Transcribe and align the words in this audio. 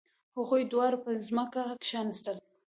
هغوی 0.37 0.63
دواړه 0.71 0.97
په 1.03 1.09
ځمکه 1.27 1.61
کښیناستل. 1.83 2.37